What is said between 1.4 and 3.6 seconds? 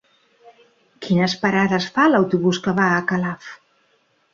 parades fa l'autobús que va a Calaf?